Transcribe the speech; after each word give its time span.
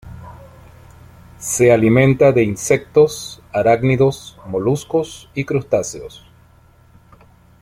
Se 1.37 1.71
alimenta 1.71 2.31
de 2.31 2.41
insectos, 2.41 3.39
arácnidos, 3.53 4.39
moluscos, 4.47 5.29
y 5.35 5.45
crustáceos. 5.45 6.25